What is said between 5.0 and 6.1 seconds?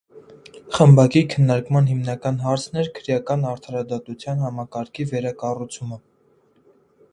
վերակառուցումը։